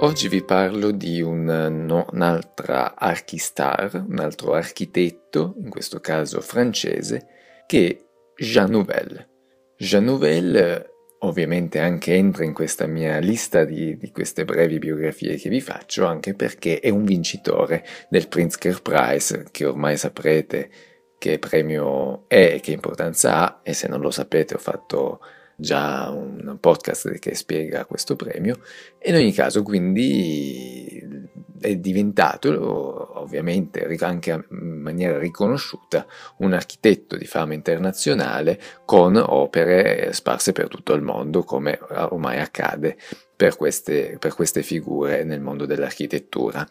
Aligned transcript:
Oggi 0.00 0.28
vi 0.28 0.44
parlo 0.44 0.92
di 0.92 1.20
un, 1.20 1.44
no, 1.44 2.06
un'altra 2.12 2.94
archistar, 2.94 4.04
un 4.08 4.20
altro 4.20 4.52
architetto, 4.52 5.56
in 5.58 5.68
questo 5.70 5.98
caso 5.98 6.40
francese, 6.40 7.26
che 7.66 7.88
è 7.88 8.42
Jean 8.42 8.70
Nouvel. 8.70 9.28
Jean 9.76 10.04
Nouvel 10.04 10.88
ovviamente 11.20 11.80
anche 11.80 12.14
entra 12.14 12.44
in 12.44 12.52
questa 12.52 12.86
mia 12.86 13.18
lista 13.18 13.64
di, 13.64 13.96
di, 13.96 14.12
queste 14.12 14.44
brevi 14.44 14.78
biografie 14.78 15.34
che 15.34 15.48
vi 15.48 15.60
faccio, 15.60 16.06
anche 16.06 16.34
perché 16.34 16.78
è 16.78 16.90
un 16.90 17.04
vincitore 17.04 17.84
del 18.08 18.28
Pritzker 18.28 18.80
Prize, 18.80 19.46
che 19.50 19.64
ormai 19.64 19.96
saprete 19.96 20.70
che 21.18 21.40
premio 21.40 22.28
è 22.28 22.52
e 22.54 22.60
che 22.60 22.70
importanza 22.70 23.34
ha, 23.34 23.60
e 23.64 23.72
se 23.72 23.88
non 23.88 24.00
lo 24.00 24.12
sapete 24.12 24.54
ho 24.54 24.58
fatto 24.58 25.18
già 25.60 26.08
un 26.10 26.56
podcast 26.60 27.18
che 27.18 27.34
spiega 27.34 27.84
questo 27.84 28.14
premio, 28.14 28.60
e 28.96 29.10
in 29.10 29.16
ogni 29.16 29.32
caso 29.32 29.64
quindi 29.64 31.04
è 31.58 31.74
diventato 31.74 33.18
ovviamente 33.18 33.84
anche 33.98 34.30
in 34.50 34.80
maniera 34.80 35.18
riconosciuta 35.18 36.06
un 36.38 36.52
architetto 36.52 37.16
di 37.16 37.26
fama 37.26 37.54
internazionale 37.54 38.60
con 38.84 39.16
opere 39.16 40.12
sparse 40.12 40.52
per 40.52 40.68
tutto 40.68 40.92
il 40.92 41.02
mondo 41.02 41.42
come 41.42 41.76
ormai 41.90 42.38
accade 42.38 42.96
per 43.34 43.56
queste, 43.56 44.16
per 44.20 44.34
queste 44.34 44.62
figure 44.62 45.24
nel 45.24 45.40
mondo 45.40 45.66
dell'architettura. 45.66 46.64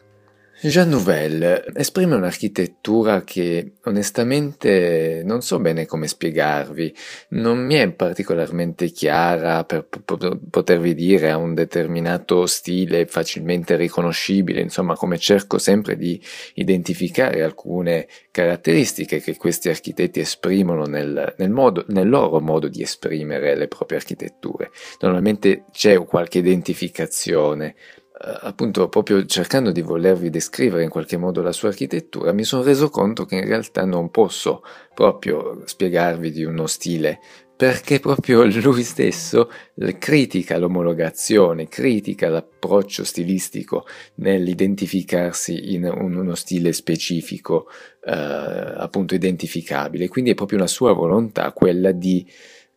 Jean 0.60 0.90
Nouvel 0.90 1.66
esprime 1.76 2.16
un'architettura 2.16 3.24
che 3.24 3.74
onestamente 3.84 5.22
non 5.24 5.44
so 5.44 5.60
bene 5.60 5.86
come 5.86 6.08
spiegarvi, 6.08 6.96
non 7.30 7.64
mi 7.64 7.76
è 7.76 7.92
particolarmente 7.92 8.90
chiara 8.90 9.64
per 9.66 9.88
potervi 9.88 10.96
dire 10.96 11.30
ha 11.30 11.38
un 11.38 11.54
determinato 11.54 12.48
stile 12.48 13.06
facilmente 13.06 13.76
riconoscibile, 13.76 14.62
insomma 14.62 14.96
come 14.96 15.20
cerco 15.20 15.60
sempre 15.60 15.96
di 15.96 16.20
identificare 16.56 17.44
alcune 17.44 18.08
caratteristiche 18.32 19.22
che 19.22 19.38
questi 19.38 19.70
architetti 19.70 20.22
esprimono 20.22 20.86
nel, 20.86 21.36
nel, 21.38 21.52
modo, 21.52 21.86
nel 21.90 22.10
loro 22.10 22.40
modo 22.40 22.68
di 22.68 22.82
esprimere 22.82 23.56
le 23.56 23.68
proprie 23.68 24.00
architetture. 24.00 24.72
Normalmente 25.02 25.66
c'è 25.72 26.04
qualche 26.04 26.40
identificazione, 26.40 27.76
appunto 28.20 28.90
proprio 28.90 29.26
cercando 29.26 29.72
di 29.72 29.82
volervi 29.82 30.30
descrivere 30.30 30.84
in 30.84 30.90
qualche 30.90 31.18
modo 31.18 31.42
la 31.42 31.52
sua 31.52 31.70
architettura, 31.70 32.32
mi 32.32 32.44
sono 32.44 32.64
reso 32.64 32.90
conto 32.90 33.26
che 33.26 33.36
in 33.36 33.46
realtà 33.46 33.86
non 33.86 34.10
posso 34.10 34.64
proprio 34.94 35.62
spiegarvi 35.66 36.32
di 36.32 36.44
uno 36.44 36.66
stile, 36.66 37.20
perché 37.56 38.00
proprio 38.00 38.44
lui 38.62 38.84
stesso 38.84 39.52
critica 40.00 40.58
l'omologazione, 40.58 41.68
critica 41.68 42.30
l'approccio 42.30 43.04
stilistico 43.04 43.86
nell'identificarsi 44.16 45.74
in 45.74 45.86
uno 45.86 46.36
stile 46.36 46.74
specifico, 46.74 47.68
eh, 48.04 48.12
appunto 48.14 49.14
identificabile, 49.14 50.08
quindi 50.08 50.32
è 50.32 50.36
proprio 50.36 50.58
una 50.58 50.68
sua 50.68 50.94
volontà 50.94 51.52
quella 51.52 51.92
di 51.92 52.26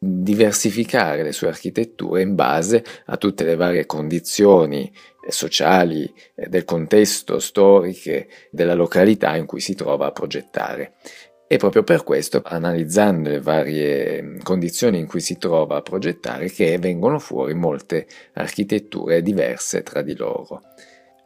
diversificare 0.02 1.22
le 1.22 1.32
sue 1.32 1.48
architetture 1.48 2.22
in 2.22 2.34
base 2.34 2.82
a 3.06 3.18
tutte 3.18 3.44
le 3.44 3.54
varie 3.54 3.84
condizioni 3.84 4.90
sociali, 5.28 6.10
del 6.34 6.64
contesto 6.64 7.38
storiche, 7.38 8.28
della 8.50 8.72
località 8.72 9.36
in 9.36 9.44
cui 9.44 9.60
si 9.60 9.74
trova 9.74 10.06
a 10.06 10.12
progettare. 10.12 10.94
E 11.46 11.56
proprio 11.58 11.82
per 11.82 12.04
questo, 12.04 12.40
analizzando 12.44 13.28
le 13.28 13.40
varie 13.40 14.38
condizioni 14.42 14.98
in 15.00 15.06
cui 15.06 15.20
si 15.20 15.36
trova 15.36 15.76
a 15.76 15.82
progettare, 15.82 16.48
che 16.48 16.78
vengono 16.78 17.18
fuori 17.18 17.54
molte 17.54 18.06
architetture 18.34 19.20
diverse 19.20 19.82
tra 19.82 20.00
di 20.00 20.16
loro. 20.16 20.62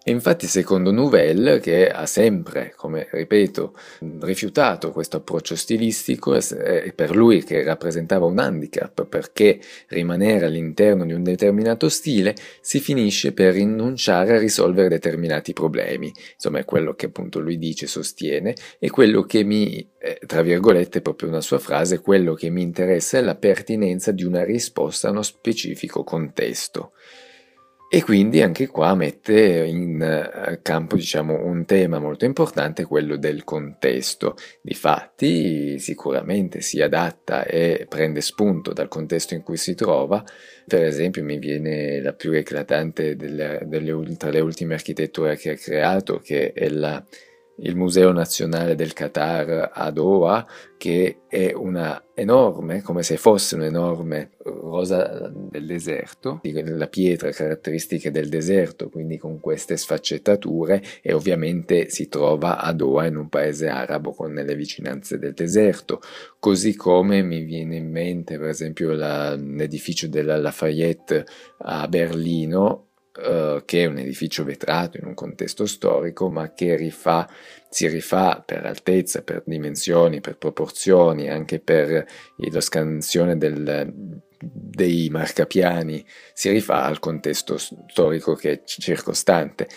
E 0.06 0.10
infatti 0.10 0.47
secondo 0.47 0.91
Nouvelle, 0.91 1.60
che 1.60 1.88
ha 1.88 2.05
sempre, 2.05 2.74
come 2.77 3.08
ripeto, 3.10 3.74
rifiutato 4.20 4.92
questo 4.92 5.16
approccio 5.16 5.56
stilistico, 5.56 6.34
e 6.34 6.92
per 6.94 7.16
lui 7.16 7.42
che 7.42 7.62
rappresentava 7.62 8.26
un 8.26 8.38
handicap, 8.38 9.06
perché 9.06 9.59
rimanere 9.88 10.44
all'interno 10.44 11.06
di 11.06 11.15
un 11.15 11.22
determinato 11.22 11.88
stile 11.88 12.34
si 12.60 12.81
finisce 12.81 13.32
per 13.32 13.54
rinunciare 13.54 14.37
a 14.37 14.38
risolvere 14.38 14.88
determinati 14.88 15.54
problemi. 15.54 16.12
Insomma 16.34 16.59
è 16.59 16.66
quello 16.66 16.94
che 16.94 17.06
appunto 17.06 17.41
lui 17.41 17.56
dice, 17.56 17.86
sostiene, 17.86 18.54
e 18.78 18.91
quello 18.91 19.22
che 19.22 19.42
mi, 19.42 19.88
eh, 19.98 20.21
tra 20.26 20.42
virgolette, 20.42 21.00
proprio 21.00 21.31
una 21.31 21.41
sua 21.41 21.59
frase, 21.59 22.03
quello 22.03 22.34
che 22.34 22.50
mi 22.50 22.60
interessa 22.60 23.16
è 23.16 23.22
la 23.22 23.36
pertinenza 23.36 24.12
di 24.12 24.25
una 24.25 24.44
risposta 24.44 25.09
a 25.09 25.12
uno 25.12 25.22
specifico 25.22 26.04
contesto. 26.04 26.92
E 27.94 28.03
quindi 28.03 28.43
anche 28.43 28.66
qua 28.66 28.97
mette 28.97 29.65
in 29.66 30.03
eh, 30.03 30.59
campo 30.62 30.97
diciamo, 30.97 31.47
un 31.47 31.65
tema 31.65 32.00
molto 32.00 32.25
importante, 32.25 32.87
quello 32.87 33.16
del 33.16 33.44
contesto. 33.44 34.34
Difatti 34.60 35.78
sicuramente 35.78 36.60
si 36.60 36.83
adatta 36.83 37.44
e 37.44 37.87
prende 37.88 38.21
spunto 38.21 38.72
dal 38.72 38.88
contesto 38.88 39.34
in 39.34 39.44
cui 39.44 39.56
si 39.56 39.77
trova. 39.77 40.25
Per 40.66 40.83
esempio 40.83 41.22
mi 41.22 41.38
viene 41.38 42.00
la 42.00 42.12
più 42.15 42.33
eclatante 42.33 43.15
delle, 43.15 43.60
delle, 43.65 44.16
tra 44.16 44.31
le 44.31 44.41
ultime 44.41 44.75
architetture 44.75 45.37
che 45.37 45.50
ha 45.50 45.56
creato, 45.56 46.19
che 46.19 46.53
è 46.53 46.69
la 46.71 47.00
il 47.59 47.76
Museo 47.76 48.12
Nazionale 48.12 48.75
del 48.75 48.92
Qatar 48.92 49.70
a 49.72 49.91
Doha, 49.91 50.47
che 50.76 51.20
è 51.28 51.53
una 51.54 52.03
enorme, 52.15 52.82
come 52.82 53.03
se 53.03 53.16
fosse 53.16 53.54
un'enorme 53.54 54.32
rosa 54.44 55.31
del 55.32 55.66
deserto, 55.66 56.41
la 56.42 56.88
pietra 56.88 57.31
caratteristiche 57.31 58.10
del 58.10 58.28
deserto, 58.28 58.88
quindi 58.88 59.16
con 59.16 59.41
queste 59.41 59.76
sfaccettature, 59.76 60.82
e 61.03 61.12
ovviamente 61.12 61.88
si 61.91 62.09
trova 62.09 62.59
a 62.59 62.72
Doha 62.72 63.06
in 63.06 63.16
un 63.16 63.28
paese 63.28 63.69
arabo 63.69 64.12
con 64.12 64.34
le 64.34 64.54
vicinanze 64.54 65.19
del 65.19 65.32
deserto, 65.32 66.00
così 66.38 66.75
come 66.75 67.22
mi 67.22 67.42
viene 67.42 67.76
in 67.76 67.91
mente 67.91 68.38
per 68.38 68.48
esempio 68.48 68.92
la, 68.92 69.34
l'edificio 69.34 70.09
della 70.09 70.36
Lafayette 70.36 71.25
a 71.59 71.86
Berlino, 71.88 72.88
Uh, 73.16 73.62
che 73.64 73.84
è 73.84 73.86
un 73.86 73.98
edificio 73.98 74.42
vetrato 74.42 74.97
in 74.97 75.06
un 75.06 75.14
contesto 75.14 75.66
storico, 75.66 76.32
ma 76.32 76.52
che 76.52 76.75
rifà, 76.75 77.30
si 77.70 77.86
rifà 77.86 78.42
per 78.44 78.66
altezza, 78.66 79.22
per 79.22 79.44
dimensioni, 79.47 80.20
per 80.20 80.36
proporzioni, 80.36 81.30
anche 81.30 81.60
per 81.60 82.04
la 82.36 82.60
scansione 82.60 83.38
del, 83.38 84.20
dei 84.36 85.08
marcapiani, 85.10 86.04
si 86.32 86.50
rifà 86.50 86.84
al 86.84 86.98
contesto 86.98 87.56
storico 87.56 88.34
che 88.34 88.50
è 88.50 88.62
circostante. 88.64 89.69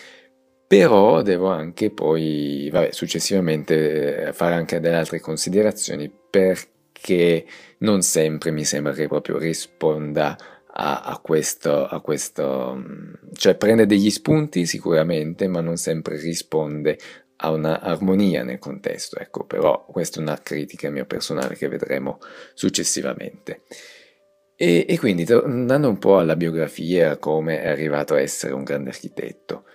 Però 0.67 1.21
devo 1.21 1.47
anche 1.47 1.91
poi, 1.91 2.69
vabbè, 2.71 2.91
successivamente 2.91 4.27
eh, 4.27 4.33
fare 4.33 4.55
anche 4.55 4.79
delle 4.81 4.97
altre 4.97 5.21
considerazioni 5.21 6.11
perché 6.29 7.45
non 7.79 8.01
sempre 8.01 8.51
mi 8.51 8.65
sembra 8.65 8.91
che 8.91 9.07
proprio 9.07 9.37
risponda 9.37 10.35
a, 10.79 11.01
a, 11.01 11.19
questo, 11.19 11.85
a 11.85 11.99
questo, 12.01 12.83
cioè 13.33 13.55
prende 13.55 13.85
degli 13.85 14.09
spunti 14.09 14.65
sicuramente, 14.65 15.47
ma 15.47 15.59
non 15.59 15.77
sempre 15.77 16.17
risponde 16.17 16.97
a 17.37 17.51
un'armonia 17.51 18.43
nel 18.43 18.59
contesto, 18.59 19.17
ecco, 19.17 19.45
però 19.45 19.85
questa 19.85 20.19
è 20.19 20.21
una 20.21 20.39
critica 20.41 20.89
mia 20.89 21.05
personale 21.05 21.55
che 21.55 21.67
vedremo 21.67 22.19
successivamente. 22.53 23.63
E, 24.55 24.85
e 24.87 24.97
quindi 24.97 25.25
tornando 25.25 25.89
un 25.89 25.99
po' 25.99 26.17
alla 26.19 26.35
biografia, 26.35 27.17
come 27.17 27.61
è 27.61 27.69
arrivato 27.69 28.13
a 28.13 28.21
essere 28.21 28.53
un 28.53 28.63
grande 28.63 28.89
architetto. 28.89 29.65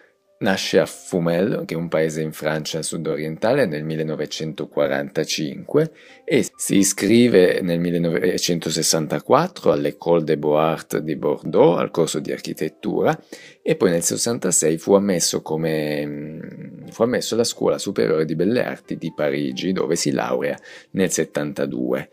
Nasce 0.43 0.81
a 0.81 0.87
Fumel, 0.87 1.63
che 1.65 1.75
è 1.75 1.77
un 1.77 1.87
paese 1.87 2.21
in 2.21 2.33
Francia 2.33 2.83
sudorientale, 2.83 3.65
nel 3.65 3.85
1945 3.85 5.93
e 6.25 6.45
si 6.57 6.79
iscrive 6.79 7.61
nel 7.63 7.79
1964 7.79 9.71
all'École 9.71 10.25
des 10.25 10.37
Beaux-Arts 10.37 10.99
di 10.99 11.15
Bordeaux 11.15 11.79
al 11.79 11.93
corso 11.93 12.19
di 12.19 12.33
architettura 12.33 13.17
e 13.63 13.77
poi 13.77 13.91
nel 13.91 14.03
66 14.03 14.79
fu 14.79 14.95
ammesso, 14.95 15.43
come, 15.43 16.83
fu 16.91 17.05
ammesso 17.05 17.35
alla 17.35 17.45
Scuola 17.45 17.79
Superiore 17.79 18.25
di 18.25 18.35
Belle 18.35 18.65
Arti 18.65 18.97
di 18.97 19.13
Parigi 19.15 19.71
dove 19.71 19.95
si 19.95 20.11
laurea 20.11 20.59
nel 20.91 21.13
72. 21.13 22.11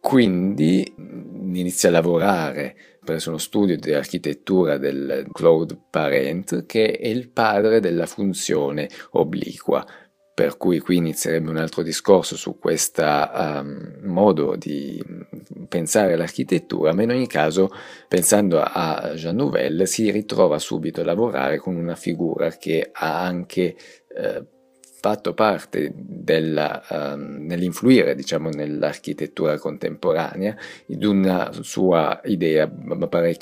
Quindi 0.00 0.90
inizia 0.96 1.90
a 1.90 1.92
lavorare 1.92 2.76
presso 3.08 3.30
uno 3.30 3.38
studio 3.38 3.78
di 3.78 3.94
architettura 3.94 4.76
del 4.76 5.26
Claude 5.32 5.78
Parent, 5.88 6.66
che 6.66 6.90
è 6.90 7.06
il 7.06 7.30
padre 7.30 7.80
della 7.80 8.04
funzione 8.04 8.86
obliqua. 9.12 9.82
Per 10.34 10.58
cui 10.58 10.78
qui 10.78 10.96
inizierebbe 10.96 11.48
un 11.48 11.56
altro 11.56 11.82
discorso 11.82 12.36
su 12.36 12.58
questo 12.58 13.02
um, 13.02 13.96
modo 14.02 14.56
di 14.56 15.02
pensare 15.68 16.12
all'architettura, 16.12 16.92
ma 16.92 17.02
in 17.02 17.10
ogni 17.10 17.26
caso, 17.26 17.70
pensando 18.08 18.60
a 18.60 19.12
Jean 19.14 19.36
Nouvel, 19.36 19.88
si 19.88 20.10
ritrova 20.10 20.58
subito 20.58 21.00
a 21.00 21.04
lavorare 21.04 21.56
con 21.56 21.76
una 21.76 21.96
figura 21.96 22.50
che 22.50 22.90
ha 22.92 23.24
anche 23.24 23.74
eh, 24.14 24.44
fatto 25.00 25.32
parte 25.32 25.92
della, 25.94 26.82
uh, 26.88 27.16
nell'influire 27.16 28.14
diciamo, 28.14 28.48
nell'architettura 28.48 29.58
contemporanea 29.58 30.56
di 30.86 31.04
una 31.04 31.50
sua 31.60 32.20
idea 32.24 32.70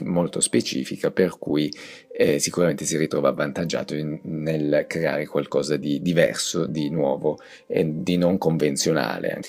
molto 0.05 0.41
specifica 0.41 1.11
per 1.11 1.38
cui 1.38 1.73
eh, 2.12 2.38
sicuramente 2.38 2.85
si 2.85 2.97
ritrova 2.97 3.29
avvantaggiato 3.29 3.94
in, 3.94 4.20
nel 4.23 4.85
creare 4.87 5.26
qualcosa 5.26 5.76
di 5.76 6.03
diverso, 6.03 6.67
di 6.67 6.91
nuovo 6.91 7.38
e 7.67 8.02
di 8.02 8.17
non 8.17 8.37
convenzionale. 8.38 9.41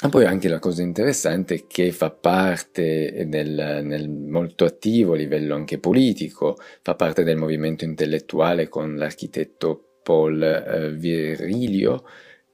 E 0.00 0.08
poi 0.10 0.26
anche 0.26 0.48
la 0.48 0.60
cosa 0.60 0.82
interessante 0.82 1.66
che 1.66 1.90
fa 1.90 2.10
parte 2.10 3.24
nel, 3.26 3.80
nel, 3.82 4.08
molto 4.08 4.64
attivo 4.64 5.14
a 5.14 5.16
livello 5.16 5.56
anche 5.56 5.78
politico, 5.78 6.56
fa 6.82 6.94
parte 6.94 7.24
del 7.24 7.36
movimento 7.36 7.82
intellettuale 7.84 8.68
con 8.68 8.94
l'architetto 8.94 9.87
Paul 10.08 10.42
eh, 10.42 10.90
Virilio, 10.92 12.02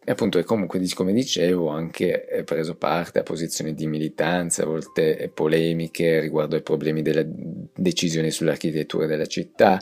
e 0.06 0.10
appunto, 0.10 0.38
e 0.38 0.42
comunque, 0.42 0.80
come 0.92 1.12
dicevo, 1.12 1.68
anche 1.68 2.26
eh, 2.28 2.42
preso 2.42 2.74
parte 2.74 3.20
a 3.20 3.22
posizioni 3.22 3.74
di 3.74 3.86
militanza, 3.86 4.64
a 4.64 4.66
volte 4.66 5.16
eh, 5.16 5.28
polemiche 5.28 6.18
riguardo 6.18 6.56
ai 6.56 6.62
problemi 6.62 7.00
delle 7.00 7.26
decisioni 7.74 8.32
sull'architettura 8.32 9.06
della 9.06 9.26
città. 9.26 9.80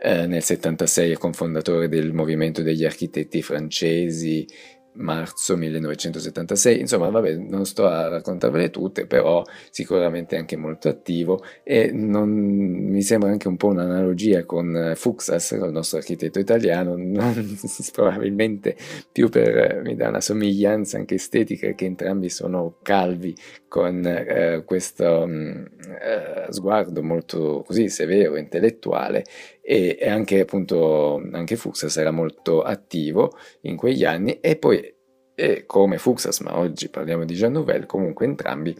Eh, 0.00 0.26
nel 0.26 0.42
76 0.42 1.12
è 1.12 1.16
confondatore 1.16 1.88
del 1.88 2.12
movimento 2.12 2.60
degli 2.60 2.84
architetti 2.84 3.40
francesi 3.40 4.46
marzo 4.94 5.56
1976, 5.56 6.80
insomma 6.80 7.08
vabbè 7.08 7.34
non 7.34 7.64
sto 7.64 7.86
a 7.86 8.08
raccontarvele 8.08 8.70
tutte, 8.70 9.06
però 9.06 9.42
sicuramente 9.70 10.36
anche 10.36 10.56
molto 10.56 10.88
attivo. 10.88 11.42
E 11.62 11.90
non, 11.92 12.28
mi 12.30 13.02
sembra 13.02 13.30
anche 13.30 13.48
un 13.48 13.56
po' 13.56 13.68
un'analogia 13.68 14.44
con 14.44 14.92
Fuxas, 14.94 15.52
il 15.52 15.70
nostro 15.70 15.98
architetto 15.98 16.38
italiano, 16.38 16.94
non, 16.98 17.58
probabilmente 17.92 18.76
più 19.10 19.28
per, 19.28 19.82
mi 19.82 19.94
dà 19.94 20.08
una 20.08 20.20
somiglianza 20.20 20.96
anche 20.96 21.14
estetica 21.14 21.72
che 21.72 21.84
entrambi 21.84 22.28
sono 22.28 22.76
calvi 22.82 23.34
con 23.68 24.04
eh, 24.06 24.62
questo 24.64 25.26
mm, 25.26 25.64
eh, 26.00 26.46
sguardo 26.50 27.02
molto 27.02 27.64
così 27.66 27.88
severo, 27.88 28.36
intellettuale 28.36 29.24
e, 29.66 29.96
e 29.98 30.08
anche 30.08 30.40
appunto 30.40 31.22
anche 31.32 31.56
Fuxas 31.56 31.96
era 31.96 32.10
molto 32.10 32.60
attivo 32.60 33.32
in 33.62 33.76
quegli 33.76 34.04
anni 34.04 34.40
e 34.40 34.56
poi 34.56 34.92
e 35.36 35.64
come 35.66 35.98
Fuxas, 35.98 36.40
ma 36.40 36.58
oggi 36.58 36.88
parliamo 36.88 37.24
di 37.24 37.34
Jean 37.34 37.52
Nouvel, 37.52 37.86
comunque 37.86 38.24
entrambi 38.24 38.76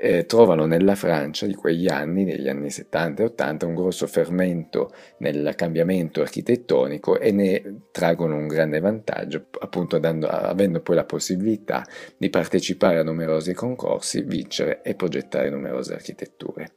eh, 0.00 0.26
trovano 0.26 0.64
nella 0.64 0.94
Francia 0.94 1.44
di 1.44 1.54
quegli 1.54 1.88
anni, 1.88 2.22
negli 2.22 2.48
anni 2.48 2.70
70 2.70 3.22
e 3.22 3.26
80, 3.26 3.66
un 3.66 3.74
grosso 3.74 4.06
fermento 4.06 4.92
nel 5.18 5.54
cambiamento 5.56 6.20
architettonico 6.20 7.18
e 7.18 7.32
ne 7.32 7.80
traggono 7.90 8.36
un 8.36 8.46
grande 8.46 8.78
vantaggio, 8.78 9.46
appunto 9.58 9.98
dando, 9.98 10.28
avendo 10.28 10.80
poi 10.80 10.94
la 10.94 11.04
possibilità 11.04 11.84
di 12.16 12.30
partecipare 12.30 13.00
a 13.00 13.02
numerosi 13.02 13.52
concorsi, 13.54 14.22
vincere 14.22 14.82
e 14.82 14.94
progettare 14.94 15.50
numerose 15.50 15.94
architetture. 15.94 16.74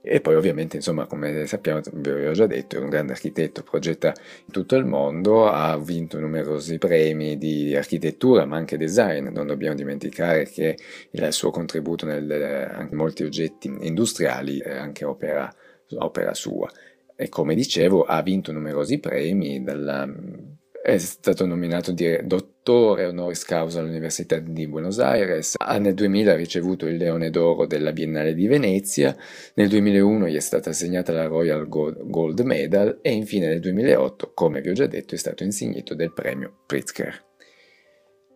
E 0.00 0.20
poi 0.20 0.36
ovviamente, 0.36 0.76
insomma, 0.76 1.06
come 1.06 1.46
sappiamo, 1.46 1.80
vi 1.92 2.10
ho 2.10 2.32
già 2.32 2.46
detto, 2.46 2.76
è 2.76 2.78
un 2.78 2.88
grande 2.88 3.12
architetto, 3.12 3.62
progetta 3.62 4.14
in 4.46 4.52
tutto 4.52 4.76
il 4.76 4.84
mondo, 4.84 5.48
ha 5.48 5.76
vinto 5.76 6.18
numerosi 6.20 6.78
premi 6.78 7.36
di 7.36 7.74
architettura, 7.76 8.46
ma 8.46 8.56
anche 8.56 8.76
design. 8.76 9.28
Non 9.28 9.46
dobbiamo 9.46 9.74
dimenticare 9.74 10.44
che 10.44 10.78
il 11.10 11.32
suo 11.32 11.50
contributo 11.50 12.06
nel, 12.06 12.88
molti 12.92 13.24
oggetti 13.24 13.74
industriali 13.80 14.58
è 14.58 14.76
anche 14.76 15.04
opera, 15.04 15.52
opera 15.98 16.32
sua. 16.32 16.70
E 17.16 17.28
come 17.28 17.54
dicevo, 17.54 18.04
ha 18.04 18.22
vinto 18.22 18.52
numerosi 18.52 18.98
premi 19.00 19.62
dalla 19.62 20.08
è 20.82 20.96
stato 20.98 21.44
nominato 21.44 21.92
dottore 21.92 23.06
honoris 23.06 23.44
causa 23.44 23.80
all'Università 23.80 24.38
di 24.38 24.66
Buenos 24.66 24.98
Aires, 24.98 25.54
nel 25.78 25.94
2000 25.94 26.32
ha 26.32 26.36
ricevuto 26.36 26.86
il 26.86 26.96
Leone 26.96 27.30
d'Oro 27.30 27.66
della 27.66 27.92
Biennale 27.92 28.34
di 28.34 28.46
Venezia, 28.46 29.16
nel 29.54 29.68
2001 29.68 30.28
gli 30.28 30.36
è 30.36 30.40
stata 30.40 30.70
assegnata 30.70 31.12
la 31.12 31.26
Royal 31.26 31.68
Gold 31.68 32.40
Medal 32.40 32.98
e 33.02 33.12
infine 33.12 33.48
nel 33.48 33.60
2008, 33.60 34.32
come 34.34 34.60
vi 34.60 34.70
ho 34.70 34.74
già 34.74 34.86
detto, 34.86 35.14
è 35.14 35.18
stato 35.18 35.44
insignito 35.44 35.94
del 35.94 36.12
premio 36.12 36.60
Pritzker. 36.66 37.27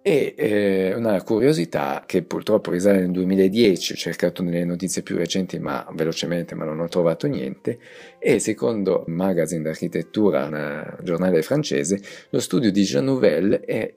E 0.04 0.34
eh, 0.36 0.94
una 0.96 1.22
curiosità 1.22 2.02
che 2.04 2.22
purtroppo 2.22 2.72
risale 2.72 2.98
nel 2.98 3.12
2010, 3.12 3.92
ho 3.92 3.96
cercato 3.96 4.42
nelle 4.42 4.64
notizie 4.64 5.02
più 5.02 5.16
recenti 5.16 5.60
ma 5.60 5.86
velocemente 5.92 6.56
ma 6.56 6.64
non 6.64 6.80
ho 6.80 6.88
trovato 6.88 7.28
niente, 7.28 7.78
e 8.18 8.40
secondo 8.40 9.04
Magazine 9.06 9.62
d'architettura, 9.62 10.46
un 10.46 10.96
giornale 11.02 11.42
francese, 11.42 12.00
lo 12.30 12.40
studio 12.40 12.72
di 12.72 12.82
Jean 12.82 13.04
Nouvel 13.04 13.60
è, 13.64 13.94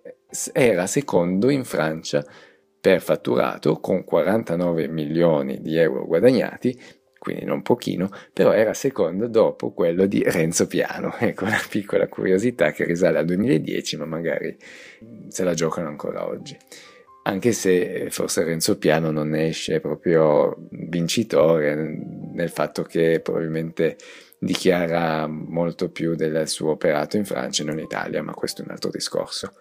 era 0.53 0.85
secondo 0.85 1.49
in 1.49 1.63
Francia 1.63 2.23
per 2.79 3.01
fatturato 3.01 3.79
con 3.79 4.03
49 4.03 4.87
milioni 4.87 5.59
di 5.59 5.75
euro 5.75 6.05
guadagnati 6.05 6.79
quindi 7.25 7.43
non 7.43 7.63
pochino, 7.63 8.07
però 8.31 8.51
era 8.51 8.75
secondo 8.75 9.25
dopo 9.25 9.71
quello 9.71 10.05
di 10.05 10.21
Renzo 10.23 10.67
Piano. 10.67 11.15
Ecco 11.25 11.45
una 11.45 11.59
piccola 11.67 12.07
curiosità 12.07 12.71
che 12.71 12.83
risale 12.83 13.17
al 13.17 13.25
2010, 13.25 13.97
ma 13.97 14.05
magari 14.05 14.55
se 15.27 15.43
la 15.43 15.55
giocano 15.55 15.87
ancora 15.87 16.27
oggi. 16.27 16.55
Anche 17.23 17.51
se 17.51 18.09
forse 18.11 18.43
Renzo 18.43 18.77
Piano 18.77 19.09
non 19.09 19.33
esce 19.33 19.79
proprio 19.79 20.67
vincitore 20.69 21.73
nel 22.31 22.49
fatto 22.49 22.83
che 22.83 23.21
probabilmente 23.23 23.97
dichiara 24.37 25.25
molto 25.25 25.89
più 25.89 26.13
del 26.13 26.47
suo 26.47 26.71
operato 26.71 27.17
in 27.17 27.25
Francia 27.25 27.63
e 27.63 27.65
non 27.65 27.79
in 27.79 27.85
Italia, 27.85 28.21
ma 28.21 28.35
questo 28.35 28.61
è 28.61 28.65
un 28.65 28.71
altro 28.71 28.91
discorso. 28.91 29.53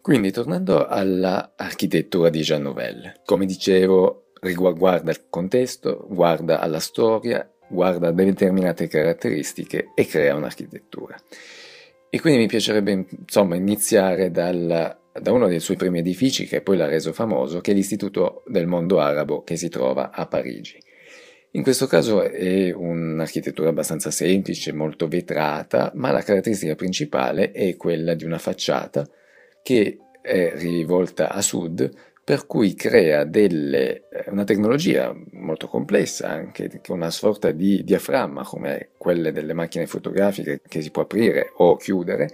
Quindi 0.00 0.32
tornando 0.32 0.84
all'architettura 0.84 2.28
di 2.28 2.40
Jean 2.40 2.62
Nouvel, 2.62 3.20
come 3.24 3.46
dicevo 3.46 4.27
guarda 4.40 5.10
il 5.10 5.24
contesto, 5.28 6.06
guarda 6.08 6.60
alla 6.60 6.80
storia, 6.80 7.48
guarda 7.68 8.10
determinate 8.10 8.88
caratteristiche 8.88 9.92
e 9.94 10.06
crea 10.06 10.34
un'architettura. 10.34 11.16
E 12.10 12.20
quindi 12.20 12.40
mi 12.40 12.46
piacerebbe 12.46 13.06
insomma 13.10 13.56
iniziare 13.56 14.30
dal, 14.30 14.98
da 15.12 15.32
uno 15.32 15.46
dei 15.46 15.60
suoi 15.60 15.76
primi 15.76 15.98
edifici 15.98 16.46
che 16.46 16.62
poi 16.62 16.76
l'ha 16.76 16.86
reso 16.86 17.12
famoso, 17.12 17.60
che 17.60 17.72
è 17.72 17.74
l'Istituto 17.74 18.42
del 18.46 18.66
Mondo 18.66 18.98
Arabo 18.98 19.42
che 19.42 19.56
si 19.56 19.68
trova 19.68 20.10
a 20.10 20.26
Parigi. 20.26 20.80
In 21.52 21.62
questo 21.62 21.86
caso 21.86 22.22
è 22.22 22.72
un'architettura 22.72 23.70
abbastanza 23.70 24.10
semplice, 24.10 24.72
molto 24.72 25.08
vetrata, 25.08 25.90
ma 25.94 26.10
la 26.10 26.22
caratteristica 26.22 26.74
principale 26.74 27.52
è 27.52 27.76
quella 27.76 28.14
di 28.14 28.24
una 28.24 28.38
facciata 28.38 29.08
che 29.62 29.98
è 30.20 30.52
rivolta 30.56 31.30
a 31.30 31.40
sud 31.40 31.90
per 32.28 32.44
cui 32.44 32.74
crea 32.74 33.24
delle, 33.24 34.02
una 34.26 34.44
tecnologia 34.44 35.16
molto 35.30 35.66
complessa, 35.66 36.28
anche 36.28 36.82
una 36.88 37.08
sorta 37.08 37.52
di 37.52 37.82
diaframma 37.82 38.44
come 38.44 38.90
quelle 38.98 39.32
delle 39.32 39.54
macchine 39.54 39.86
fotografiche 39.86 40.60
che 40.68 40.82
si 40.82 40.90
può 40.90 41.04
aprire 41.04 41.52
o 41.56 41.76
chiudere, 41.76 42.28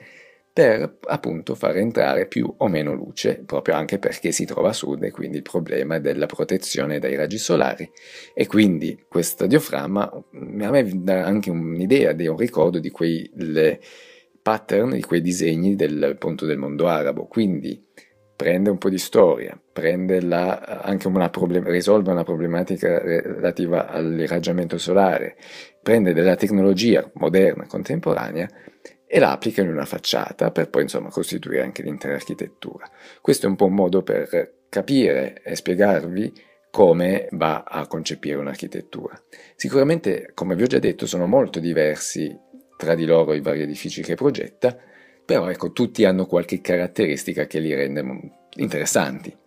per 0.53 0.99
appunto 1.01 1.55
far 1.55 1.77
entrare 1.77 2.27
più 2.27 2.53
o 2.57 2.67
meno 2.67 2.93
luce, 2.93 3.41
proprio 3.47 3.77
anche 3.77 4.01
perché 4.01 4.33
si 4.33 4.45
trova 4.45 4.71
a 4.71 4.73
sud 4.73 5.05
e 5.05 5.13
quindi 5.13 5.37
il 5.37 5.43
problema 5.45 5.95
è 5.95 6.01
della 6.01 6.27
protezione 6.27 6.99
dai 6.99 7.15
raggi 7.15 7.39
solari. 7.39 7.89
E 8.35 8.49
quindi 8.49 9.05
questo 9.09 9.47
diaframma 9.47 10.11
a 10.11 10.25
me 10.71 10.91
dà 10.93 11.25
anche 11.25 11.51
un'idea, 11.51 12.17
un 12.33 12.37
ricordo 12.37 12.81
di 12.81 12.91
quei 12.91 13.31
pattern, 14.43 14.91
di 14.91 15.03
quei 15.03 15.21
disegni 15.21 15.77
del, 15.77 16.03
appunto, 16.03 16.47
del 16.47 16.59
mondo 16.59 16.89
arabo. 16.89 17.27
Quindi 17.27 17.81
prende 18.35 18.71
un 18.71 18.79
po' 18.79 18.89
di 18.89 18.99
storia, 18.99 19.57
la, 20.21 20.97
una 21.05 21.31
problem- 21.31 21.69
risolve 21.69 22.11
una 22.11 22.25
problematica 22.25 22.99
relativa 22.99 23.89
all'irraggiamento 23.89 24.79
solare, 24.79 25.37
prende 25.83 26.13
della 26.13 26.37
tecnologia 26.37 27.09
moderna, 27.15 27.67
contemporanea 27.67 28.49
e 29.07 29.19
la 29.19 29.33
applica 29.33 29.63
in 29.63 29.69
una 29.69 29.85
facciata 29.85 30.51
per 30.51 30.71
poi 30.71 30.83
insomma 30.83 31.09
costituire 31.11 31.63
anche 31.63 31.83
l'intera 31.83 32.15
architettura. 32.15 32.89
Questo 33.21 33.47
è 33.47 33.49
un 33.49 33.57
po' 33.57 33.67
un 33.67 33.75
modo 33.75 34.03
per 34.03 34.63
capire 34.69 35.41
e 35.43 35.55
spiegarvi 35.55 36.33
come 36.71 37.29
va 37.33 37.63
a 37.63 37.87
concepire 37.87 38.37
un'architettura. 38.37 39.21
Sicuramente, 39.55 40.33
come 40.35 40.57
vi 40.57 40.65
ho 40.65 40.67
già 40.67 40.81
detto, 40.81 41.07
sono 41.07 41.27
molto 41.27 41.61
diversi 41.61 42.37
tra 42.77 42.97
di 42.97 43.05
loro 43.05 43.35
i 43.35 43.41
vari 43.41 43.63
edifici 43.63 44.03
che 44.03 44.17
progetta, 44.17 44.77
però 45.25 45.49
ecco, 45.49 45.71
tutti 45.71 46.05
hanno 46.05 46.27
qualche 46.27 46.61
caratteristica 46.61 47.47
che 47.47 47.61
li 47.61 47.73
rende 47.73 48.05
interessanti. 48.57 49.43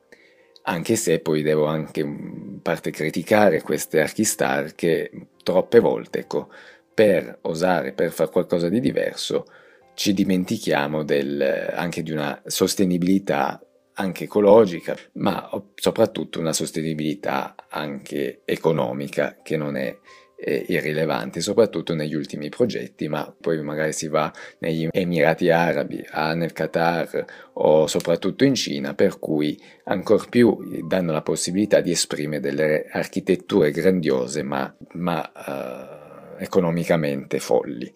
Anche 0.70 0.98
se 0.98 1.20
poi 1.20 1.44
devo 1.44 1.66
anche 1.66 2.02
in 2.02 2.60
parte 2.62 2.92
criticare 2.92 3.62
queste 3.62 4.02
archistar 4.02 4.76
che 4.76 5.10
troppe 5.42 5.80
volte, 5.80 6.20
ecco, 6.20 6.50
per 6.94 7.40
osare, 7.44 7.94
per 7.94 8.12
fare 8.12 8.30
qualcosa 8.30 8.68
di 8.68 8.82
diverso, 8.82 9.46
ci 9.94 10.14
dimentichiamo 10.14 11.04
del, 11.04 11.72
anche 11.74 12.04
di 12.04 12.12
una 12.12 12.42
sostenibilità 12.46 13.62
anche 13.94 14.26
ecologica, 14.26 14.96
ma 15.14 15.50
soprattutto 15.74 16.40
una 16.40 16.54
sostenibilità 16.54 17.56
anche 17.70 18.42
economica 18.44 19.38
che 19.42 19.58
non 19.58 19.76
è 19.78 19.98
eh, 20.40 20.66
irrilevanti, 20.68 21.42
soprattutto 21.42 21.96
negli 21.96 22.14
ultimi 22.14 22.50
progetti, 22.50 23.08
ma 23.08 23.34
poi 23.40 23.62
magari 23.64 23.92
si 23.92 24.08
va 24.08 24.32
negli 24.60 24.88
Emirati 24.92 25.50
Arabi, 25.50 26.06
nel 26.36 26.54
Qatar 26.54 27.26
o 27.54 27.88
soprattutto 27.88 28.44
in 28.44 28.54
Cina, 28.54 28.94
per 28.94 29.20
cui 29.20 29.60
ancor 29.86 30.30
più 30.30 30.86
danno 30.86 31.12
la 31.12 31.24
possibilità 31.24 31.82
di 31.82 31.92
esprimere 31.92 32.42
delle 32.42 32.86
architetture 32.92 33.72
grandiose 33.72 34.44
ma, 34.44 34.74
ma 34.94 35.32
uh, 35.36 36.42
economicamente 36.42 37.40
folli. 37.40 37.92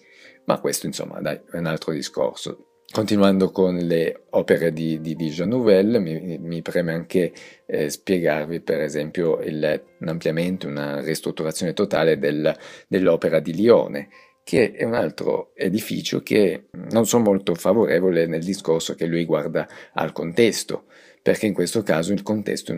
Ma 0.45 0.59
questo 0.59 0.87
insomma 0.87 1.21
dai, 1.21 1.39
è 1.51 1.57
un 1.57 1.67
altro 1.67 1.93
discorso. 1.93 2.70
Continuando 2.91 3.51
con 3.51 3.77
le 3.77 4.25
opere 4.31 4.73
di, 4.73 4.99
di, 4.99 5.15
di 5.15 5.29
Jean 5.29 5.49
mi, 5.49 6.37
mi, 6.37 6.61
preme 6.61 6.91
anche 6.91 7.31
eh, 7.65 7.89
spiegarvi 7.89 8.59
per 8.59 8.81
esempio 8.81 9.39
il, 9.39 9.81
un 9.99 10.07
ampliamento, 10.09 10.67
una 10.67 10.99
ristrutturazione 10.99 11.71
totale 11.71 12.19
del, 12.19 12.53
dell'opera 12.87 13.39
di 13.39 13.53
Lione, 13.53 14.09
che 14.43 14.73
è 14.73 14.83
un 14.83 14.95
altro 14.95 15.51
edificio 15.55 16.21
che 16.21 16.65
non 16.89 17.05
sono 17.05 17.23
molto 17.23 17.55
favorevole 17.55 18.25
nel 18.25 18.43
discorso 18.43 18.93
che 18.95 19.05
lui 19.05 19.23
guarda 19.23 19.67
al 19.93 20.11
contesto 20.11 20.85
perché 21.21 21.45
in 21.45 21.53
questo 21.53 21.83
caso 21.83 22.13
il 22.13 22.23
contesto 22.23 22.73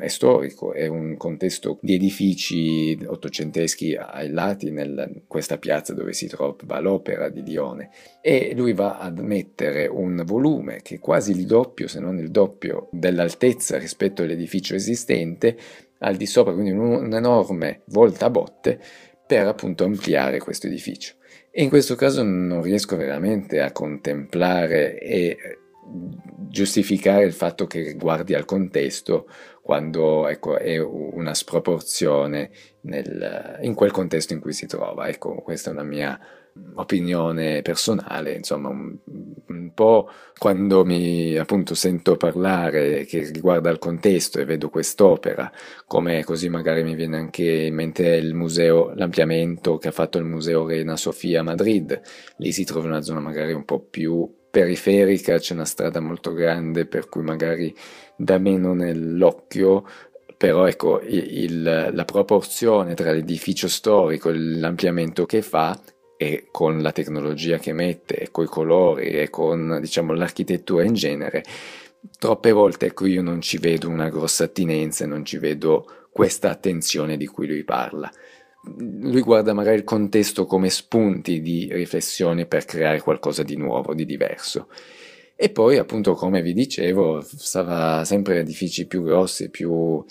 è 0.00 0.08
storico, 0.08 0.72
è 0.72 0.86
un 0.86 1.16
contesto 1.18 1.78
di 1.82 1.94
edifici 1.94 2.98
ottocenteschi 3.04 3.94
ai 3.94 4.30
lati 4.30 4.68
in 4.68 5.22
questa 5.26 5.58
piazza 5.58 5.92
dove 5.92 6.14
si 6.14 6.26
trova 6.26 6.80
l'opera 6.80 7.28
di 7.28 7.42
Lione 7.42 7.90
e 8.22 8.54
lui 8.56 8.72
va 8.72 8.98
ad 8.98 9.18
mettere 9.18 9.86
un 9.86 10.22
volume 10.24 10.80
che 10.82 10.94
è 10.94 10.98
quasi 11.00 11.32
il 11.32 11.44
doppio, 11.44 11.86
se 11.86 12.00
non 12.00 12.18
il 12.18 12.30
doppio, 12.30 12.88
dell'altezza 12.92 13.76
rispetto 13.76 14.22
all'edificio 14.22 14.74
esistente 14.74 15.56
al 15.98 16.16
di 16.16 16.26
sopra, 16.26 16.54
quindi 16.54 16.70
un'enorme 16.70 17.82
volta 17.86 18.26
a 18.26 18.30
botte 18.30 18.80
per 19.26 19.46
appunto 19.46 19.84
ampliare 19.84 20.38
questo 20.38 20.66
edificio. 20.66 21.14
E 21.50 21.62
in 21.62 21.68
questo 21.68 21.94
caso 21.94 22.22
non 22.22 22.62
riesco 22.62 22.96
veramente 22.96 23.60
a 23.60 23.70
contemplare 23.70 24.98
e 24.98 25.36
giustificare 26.48 27.24
il 27.24 27.32
fatto 27.32 27.66
che 27.66 27.94
guardi 27.94 28.34
al 28.34 28.44
contesto 28.44 29.26
quando 29.62 30.26
ecco, 30.28 30.58
è 30.58 30.78
una 30.78 31.34
sproporzione 31.34 32.50
nel, 32.82 33.58
in 33.62 33.74
quel 33.74 33.92
contesto 33.92 34.32
in 34.32 34.40
cui 34.40 34.52
si 34.52 34.66
trova. 34.66 35.08
Ecco, 35.08 35.36
questa 35.36 35.70
è 35.70 35.72
una 35.72 35.84
mia 35.84 36.18
opinione 36.74 37.62
personale, 37.62 38.34
insomma, 38.34 38.68
un, 38.68 38.94
un 39.46 39.72
po' 39.72 40.10
quando 40.36 40.84
mi 40.84 41.36
appunto 41.36 41.74
sento 41.74 42.16
parlare 42.16 43.04
che 43.04 43.30
riguarda 43.32 43.70
il 43.70 43.78
contesto 43.78 44.40
e 44.40 44.44
vedo 44.44 44.68
quest'opera, 44.68 45.50
come 45.86 46.24
così 46.24 46.48
magari 46.48 46.82
mi 46.82 46.94
viene 46.94 47.16
anche 47.16 47.44
in 47.44 47.74
mente 47.74 48.06
il 48.08 48.34
museo, 48.34 48.92
l'ampliamento 48.94 49.78
che 49.78 49.88
ha 49.88 49.92
fatto 49.92 50.18
il 50.18 50.24
museo 50.24 50.66
Reina 50.66 50.96
Sofia 50.96 51.40
a 51.40 51.44
Madrid, 51.44 52.00
lì 52.36 52.52
si 52.52 52.64
trova 52.64 52.88
una 52.88 53.02
zona 53.02 53.20
magari 53.20 53.52
un 53.52 53.64
po' 53.64 53.80
più 53.80 54.28
periferica, 54.52 55.38
c'è 55.38 55.54
una 55.54 55.64
strada 55.64 55.98
molto 55.98 56.34
grande 56.34 56.84
per 56.84 57.08
cui 57.08 57.22
magari 57.22 57.74
dà 58.14 58.36
meno 58.36 58.74
nell'occhio, 58.74 59.86
però 60.36 60.66
ecco 60.66 61.00
il, 61.00 61.90
la 61.90 62.04
proporzione 62.04 62.92
tra 62.92 63.12
l'edificio 63.12 63.66
storico 63.66 64.28
e 64.28 64.36
l'ampliamento 64.36 65.24
che 65.24 65.40
fa 65.40 65.80
e 66.18 66.48
con 66.50 66.82
la 66.82 66.92
tecnologia 66.92 67.56
che 67.56 67.72
mette, 67.72 68.16
e 68.16 68.30
con 68.30 68.44
i 68.44 68.48
colori 68.48 69.08
e 69.12 69.30
con 69.30 69.78
diciamo, 69.80 70.12
l'architettura 70.12 70.84
in 70.84 70.92
genere, 70.92 71.42
troppe 72.18 72.52
volte 72.52 72.86
ecco, 72.86 73.06
io 73.06 73.22
non 73.22 73.40
ci 73.40 73.56
vedo 73.56 73.88
una 73.88 74.10
grossa 74.10 74.44
attinenza, 74.44 75.06
non 75.06 75.24
ci 75.24 75.38
vedo 75.38 75.86
questa 76.12 76.50
attenzione 76.50 77.16
di 77.16 77.26
cui 77.26 77.46
lui 77.46 77.64
parla 77.64 78.12
lui 78.64 79.20
guarda 79.22 79.52
magari 79.52 79.76
il 79.76 79.84
contesto 79.84 80.46
come 80.46 80.70
spunti 80.70 81.40
di 81.40 81.68
riflessione 81.72 82.46
per 82.46 82.64
creare 82.64 83.00
qualcosa 83.00 83.42
di 83.42 83.56
nuovo, 83.56 83.94
di 83.94 84.04
diverso. 84.04 84.68
E 85.34 85.50
poi, 85.50 85.78
appunto, 85.78 86.14
come 86.14 86.40
vi 86.42 86.52
dicevo, 86.52 87.20
stava 87.20 88.04
sempre 88.04 88.38
edifici 88.38 88.86
più 88.86 89.02
grossi, 89.02 89.50
più 89.50 90.04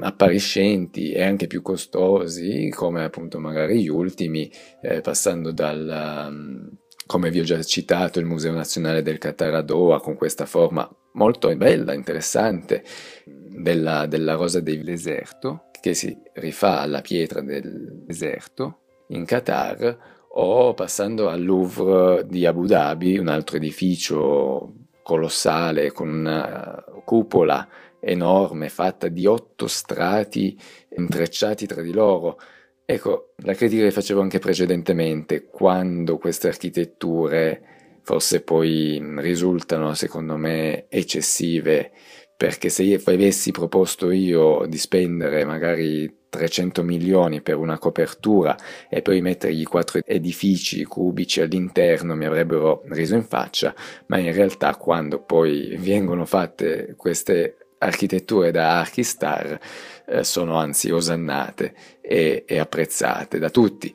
appariscenti 0.00 1.10
e 1.12 1.22
anche 1.22 1.46
più 1.46 1.62
costosi, 1.62 2.70
come 2.72 3.02
appunto 3.02 3.40
magari 3.40 3.82
gli 3.82 3.88
ultimi, 3.88 4.50
eh, 4.82 5.00
passando 5.00 5.50
dal, 5.50 6.28
um, 6.28 6.70
come 7.06 7.30
vi 7.30 7.40
ho 7.40 7.44
già 7.44 7.60
citato, 7.62 8.20
il 8.20 8.26
Museo 8.26 8.52
Nazionale 8.52 9.02
del 9.02 9.18
Qatar 9.18 9.54
a 9.54 9.62
Doha, 9.62 10.00
con 10.00 10.14
questa 10.14 10.46
forma 10.46 10.88
molto 11.14 11.54
bella, 11.56 11.94
interessante, 11.94 12.84
della, 13.24 14.06
della 14.06 14.34
rosa 14.34 14.60
del 14.60 14.84
deserto, 14.84 15.70
che 15.86 15.94
si 15.94 16.16
rifà 16.34 16.80
alla 16.80 17.00
pietra 17.00 17.40
del 17.40 18.02
deserto 18.04 18.80
in 19.08 19.24
Qatar 19.24 20.24
o 20.30 20.74
passando 20.74 21.28
al 21.28 21.44
Louvre 21.44 22.26
di 22.26 22.44
Abu 22.44 22.66
Dhabi, 22.66 23.18
un 23.18 23.28
altro 23.28 23.56
edificio 23.56 24.74
colossale 25.04 25.92
con 25.92 26.08
una 26.08 26.84
cupola 27.04 27.68
enorme 28.00 28.68
fatta 28.68 29.06
di 29.06 29.26
otto 29.26 29.68
strati 29.68 30.58
intrecciati 30.96 31.66
tra 31.66 31.82
di 31.82 31.92
loro. 31.92 32.36
Ecco, 32.84 33.34
la 33.36 33.54
critica 33.54 33.84
che 33.84 33.92
facevo 33.92 34.20
anche 34.20 34.40
precedentemente, 34.40 35.46
quando 35.46 36.18
queste 36.18 36.48
architetture 36.48 38.00
forse 38.02 38.42
poi 38.42 39.00
risultano 39.18 39.94
secondo 39.94 40.36
me 40.36 40.86
eccessive 40.88 41.92
perché 42.36 42.68
se 42.68 43.00
avessi 43.04 43.50
proposto 43.50 44.10
io 44.10 44.66
di 44.68 44.76
spendere 44.76 45.44
magari 45.44 46.24
300 46.28 46.82
milioni 46.82 47.40
per 47.40 47.56
una 47.56 47.78
copertura 47.78 48.54
e 48.90 49.00
poi 49.00 49.22
mettergli 49.22 49.64
quattro 49.64 50.00
edifici 50.04 50.84
cubici 50.84 51.40
all'interno 51.40 52.14
mi 52.14 52.26
avrebbero 52.26 52.82
riso 52.88 53.14
in 53.14 53.24
faccia, 53.24 53.74
ma 54.08 54.18
in 54.18 54.32
realtà 54.32 54.76
quando 54.76 55.22
poi 55.22 55.76
vengono 55.78 56.26
fatte 56.26 56.94
queste 56.96 57.56
architetture 57.78 58.50
da 58.50 58.80
Archistar 58.80 59.58
eh, 60.06 60.24
sono 60.24 60.56
anzi 60.56 60.90
osannate 60.90 61.74
e, 62.02 62.44
e 62.46 62.58
apprezzate 62.58 63.38
da 63.38 63.48
tutti. 63.50 63.92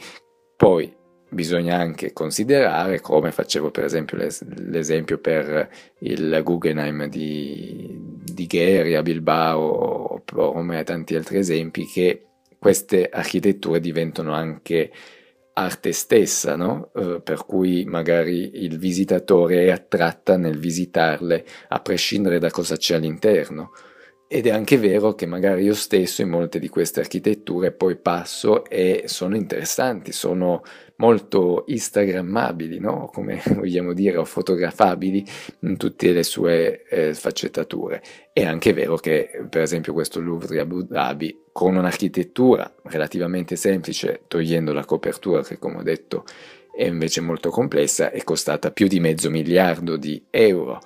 Poi 0.55 0.97
bisogna 1.29 1.77
anche 1.77 2.11
considerare, 2.11 2.99
come 2.99 3.31
facevo 3.31 3.71
per 3.71 3.85
esempio 3.85 4.17
l'es- 4.17 4.43
l'esempio 4.43 5.17
per 5.17 5.69
il 5.99 6.41
Guggenheim 6.43 7.05
di, 7.07 7.80
di 8.23 8.45
Gheri 8.45 8.95
a 8.95 9.01
Bilbao, 9.01 9.61
o 9.61 10.23
come 10.33 10.83
tanti 10.83 11.15
altri 11.15 11.37
esempi, 11.37 11.85
che 11.85 12.25
queste 12.59 13.09
architetture 13.09 13.79
diventano 13.79 14.33
anche 14.33 14.91
arte 15.53 15.91
stessa, 15.91 16.55
no? 16.55 16.91
Uh, 16.93 17.21
per 17.21 17.45
cui 17.45 17.85
magari 17.85 18.63
il 18.63 18.77
visitatore 18.77 19.65
è 19.65 19.71
attratta 19.71 20.37
nel 20.37 20.57
visitarle 20.57 21.45
a 21.69 21.79
prescindere 21.79 22.39
da 22.39 22.49
cosa 22.49 22.77
c'è 22.77 22.95
all'interno. 22.95 23.71
Ed 24.33 24.47
è 24.47 24.51
anche 24.51 24.77
vero 24.77 25.13
che 25.13 25.25
magari 25.25 25.65
io 25.65 25.73
stesso 25.73 26.21
in 26.21 26.29
molte 26.29 26.57
di 26.57 26.69
queste 26.69 27.01
architetture 27.01 27.73
poi 27.73 27.97
passo 27.97 28.63
e 28.63 29.03
sono 29.07 29.35
interessanti, 29.35 30.13
sono 30.13 30.63
molto 30.95 31.65
instagrammabili, 31.67 32.79
no? 32.79 33.09
come 33.11 33.41
vogliamo 33.53 33.91
dire, 33.91 34.15
o 34.15 34.23
fotografabili 34.23 35.25
in 35.63 35.75
tutte 35.75 36.13
le 36.13 36.23
sue 36.23 36.83
eh, 36.87 37.13
sfaccettature. 37.13 38.01
È 38.31 38.45
anche 38.45 38.71
vero 38.71 38.95
che, 38.95 39.47
per 39.49 39.63
esempio, 39.63 39.91
questo 39.91 40.21
Louvre 40.21 40.47
di 40.47 40.59
Abu 40.59 40.83
Dhabi, 40.83 41.47
con 41.51 41.75
un'architettura 41.75 42.73
relativamente 42.83 43.57
semplice, 43.57 44.21
togliendo 44.29 44.71
la 44.71 44.85
copertura 44.85 45.43
che, 45.43 45.59
come 45.59 45.79
ho 45.79 45.83
detto, 45.83 46.23
è 46.73 46.85
invece 46.85 47.19
molto 47.19 47.49
complessa, 47.49 48.11
è 48.11 48.23
costata 48.23 48.71
più 48.71 48.87
di 48.87 49.01
mezzo 49.01 49.29
miliardo 49.29 49.97
di 49.97 50.23
euro 50.29 50.79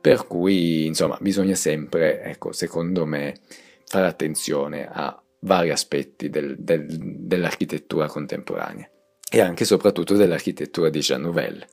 per 0.00 0.26
cui, 0.26 0.86
insomma, 0.86 1.18
bisogna 1.20 1.54
sempre, 1.54 2.22
ecco, 2.22 2.52
secondo 2.52 3.04
me, 3.04 3.40
fare 3.84 4.06
attenzione 4.06 4.88
a 4.90 5.20
vari 5.40 5.70
aspetti 5.70 6.28
del, 6.28 6.56
del, 6.58 6.86
dell'architettura 6.88 8.06
contemporanea 8.06 8.88
e 9.32 9.40
anche 9.40 9.62
e 9.62 9.66
soprattutto 9.66 10.14
dell'architettura 10.14 10.90
di 10.90 10.98
Jean 10.98 11.22
Nouvel. 11.22 11.64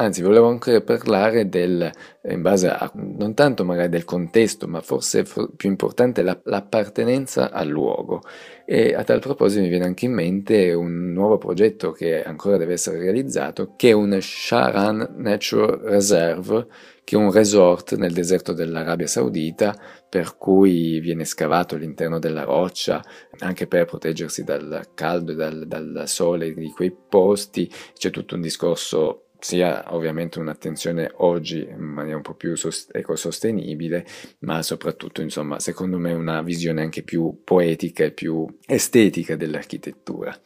Anzi, 0.00 0.22
volevo 0.22 0.48
anche 0.48 0.80
parlare 0.80 1.50
del, 1.50 1.90
in 2.22 2.40
base 2.40 2.68
a 2.68 2.90
non 2.94 3.34
tanto 3.34 3.66
magari 3.66 3.90
del 3.90 4.06
contesto, 4.06 4.66
ma 4.66 4.80
forse 4.80 5.26
più 5.54 5.68
importante 5.68 6.22
la, 6.22 6.40
l'appartenenza 6.44 7.50
al 7.50 7.68
luogo. 7.68 8.22
E 8.64 8.94
a 8.94 9.04
tal 9.04 9.20
proposito 9.20 9.60
mi 9.60 9.68
viene 9.68 9.84
anche 9.84 10.06
in 10.06 10.14
mente 10.14 10.72
un 10.72 11.12
nuovo 11.12 11.36
progetto 11.36 11.92
che 11.92 12.22
ancora 12.22 12.56
deve 12.56 12.72
essere 12.72 12.98
realizzato, 12.98 13.74
che 13.76 13.90
è 13.90 13.92
un 13.92 14.18
Sharan 14.18 15.16
Natural 15.18 15.80
Reserve, 15.80 16.66
che 17.04 17.16
è 17.16 17.18
un 17.18 17.30
resort 17.30 17.94
nel 17.96 18.14
deserto 18.14 18.54
dell'Arabia 18.54 19.06
Saudita, 19.06 19.78
per 20.08 20.38
cui 20.38 20.98
viene 21.00 21.26
scavato 21.26 21.74
all'interno 21.74 22.18
della 22.18 22.44
roccia, 22.44 23.04
anche 23.40 23.66
per 23.66 23.84
proteggersi 23.84 24.44
dal 24.44 24.92
caldo 24.94 25.32
e 25.32 25.34
dal, 25.34 25.66
dal 25.66 26.04
sole 26.06 26.54
di 26.54 26.70
quei 26.70 26.90
posti. 26.90 27.70
C'è 27.92 28.08
tutto 28.08 28.34
un 28.34 28.40
discorso 28.40 29.24
sia 29.40 29.94
ovviamente 29.94 30.38
un'attenzione 30.38 31.10
oggi 31.16 31.66
in 31.68 31.78
maniera 31.78 32.16
un 32.16 32.22
po' 32.22 32.34
più 32.34 32.54
sost- 32.56 32.94
ecosostenibile, 32.94 34.06
ma 34.40 34.62
soprattutto, 34.62 35.22
insomma, 35.22 35.58
secondo 35.58 35.98
me 35.98 36.12
una 36.12 36.42
visione 36.42 36.82
anche 36.82 37.02
più 37.02 37.40
poetica 37.42 38.04
e 38.04 38.12
più 38.12 38.46
estetica 38.66 39.36
dell'architettura. 39.36 40.38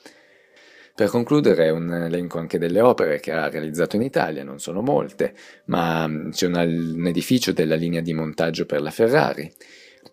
Per 0.94 1.08
concludere 1.08 1.70
un 1.70 1.92
elenco 1.92 2.38
anche 2.38 2.56
delle 2.56 2.80
opere 2.80 3.18
che 3.18 3.32
ha 3.32 3.48
realizzato 3.48 3.96
in 3.96 4.02
Italia, 4.02 4.44
non 4.44 4.60
sono 4.60 4.80
molte, 4.80 5.34
ma 5.66 6.08
c'è 6.30 6.46
un, 6.46 6.94
un 6.96 7.06
edificio 7.08 7.52
della 7.52 7.74
linea 7.74 8.00
di 8.00 8.12
montaggio 8.14 8.64
per 8.64 8.80
la 8.80 8.92
Ferrari, 8.92 9.52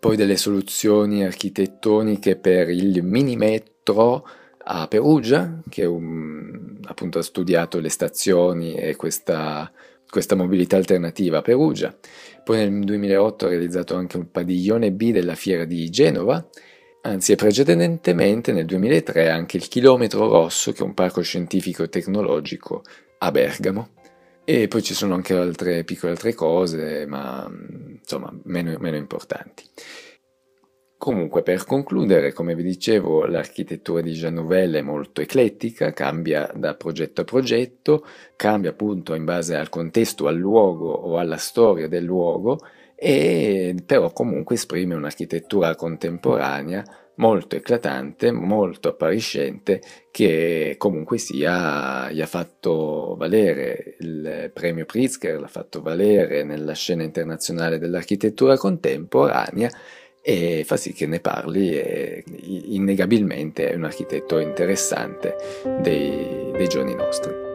poi 0.00 0.16
delle 0.16 0.36
soluzioni 0.36 1.24
architettoniche 1.24 2.34
per 2.34 2.68
il 2.68 3.04
mini 3.04 3.36
metro 3.36 4.26
a 4.64 4.86
Perugia, 4.88 5.60
che 5.68 5.84
un, 5.84 6.78
appunto 6.84 7.18
ha 7.18 7.22
studiato 7.22 7.80
le 7.80 7.88
stazioni 7.88 8.74
e 8.74 8.96
questa, 8.96 9.70
questa 10.08 10.34
mobilità 10.34 10.76
alternativa 10.76 11.38
a 11.38 11.42
Perugia. 11.42 11.96
Poi 12.44 12.58
nel 12.58 12.84
2008 12.84 13.46
ha 13.46 13.48
realizzato 13.48 13.94
anche 13.94 14.16
un 14.16 14.30
padiglione 14.30 14.92
B 14.92 15.12
della 15.12 15.34
fiera 15.34 15.64
di 15.64 15.88
Genova, 15.90 16.44
anzi 17.02 17.32
e 17.32 17.36
precedentemente 17.36 18.52
nel 18.52 18.66
2003 18.66 19.30
anche 19.30 19.56
il 19.56 19.68
Chilometro 19.68 20.28
Rosso, 20.28 20.72
che 20.72 20.80
è 20.80 20.86
un 20.86 20.94
parco 20.94 21.22
scientifico 21.22 21.82
e 21.82 21.88
tecnologico 21.88 22.82
a 23.18 23.30
Bergamo. 23.30 23.88
E 24.44 24.66
poi 24.66 24.82
ci 24.82 24.92
sono 24.92 25.14
anche 25.14 25.34
altre 25.34 25.84
piccole 25.84 26.12
altre 26.12 26.34
cose, 26.34 27.06
ma 27.06 27.48
insomma 28.00 28.34
meno, 28.44 28.76
meno 28.80 28.96
importanti. 28.96 29.64
Comunque, 31.02 31.42
per 31.42 31.64
concludere, 31.64 32.32
come 32.32 32.54
vi 32.54 32.62
dicevo, 32.62 33.26
l'architettura 33.26 34.00
di 34.00 34.12
Jean 34.12 34.48
è 34.48 34.82
molto 34.82 35.20
eclettica, 35.20 35.92
cambia 35.92 36.48
da 36.54 36.76
progetto 36.76 37.22
a 37.22 37.24
progetto, 37.24 38.06
cambia 38.36 38.70
appunto 38.70 39.14
in 39.14 39.24
base 39.24 39.56
al 39.56 39.68
contesto, 39.68 40.28
al 40.28 40.36
luogo 40.36 40.92
o 40.92 41.18
alla 41.18 41.38
storia 41.38 41.88
del 41.88 42.04
luogo, 42.04 42.60
e 42.94 43.74
però 43.84 44.12
comunque 44.12 44.54
esprime 44.54 44.94
un'architettura 44.94 45.74
contemporanea 45.74 46.84
molto 47.16 47.56
eclatante, 47.56 48.30
molto 48.30 48.90
appariscente, 48.90 49.82
che 50.12 50.76
comunque 50.78 51.18
sia 51.18 52.12
gli 52.12 52.20
ha 52.20 52.26
fatto 52.26 53.16
valere 53.18 53.96
il 53.98 54.52
premio 54.54 54.84
Pritzker, 54.84 55.40
l'ha 55.40 55.48
fatto 55.48 55.82
valere 55.82 56.44
nella 56.44 56.74
scena 56.74 57.02
internazionale 57.02 57.78
dell'architettura 57.78 58.56
contemporanea 58.56 59.68
e 60.22 60.62
fa 60.64 60.76
sì 60.76 60.92
che 60.92 61.06
ne 61.06 61.18
parli 61.18 61.76
e 61.76 62.24
innegabilmente 62.46 63.70
è 63.70 63.74
un 63.74 63.84
architetto 63.84 64.38
interessante 64.38 65.36
dei, 65.80 66.52
dei 66.52 66.68
giorni 66.68 66.94
nostri. 66.94 67.51